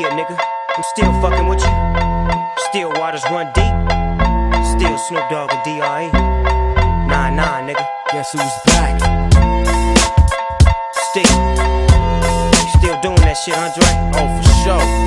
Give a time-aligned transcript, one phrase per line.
[0.00, 2.54] Yeah, nigga, I'm still fucking with you.
[2.70, 3.74] Still waters run deep.
[4.64, 6.08] Still Snoop Dogg and D.R.E.
[7.06, 7.86] Nah, nah, nigga.
[8.10, 8.98] Guess who's back?
[11.10, 11.36] Still.
[12.78, 13.84] Still doing that shit, Andre.
[14.16, 14.99] Oh, for sure.